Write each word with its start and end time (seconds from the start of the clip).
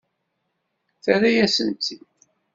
Terra-yasen-tt-id. 1.03 2.03